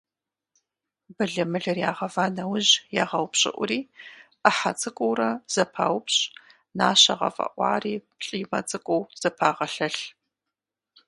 Былымылыр 1.15 1.77
ягъэва 1.89 2.25
нэужь, 2.35 2.71
ягъэупщӀыӀури, 3.01 3.79
Ӏыхьэ 4.41 4.71
цӀыкӀуурэ 4.79 5.29
зэпаупщӀ, 5.53 6.21
нащэ 6.77 7.13
гъэфӀэӀуари 7.19 7.95
плӀимэ 8.19 8.59
цӀыкӀуу 8.69 9.01
зэпагъэлъэлъ. 9.19 10.03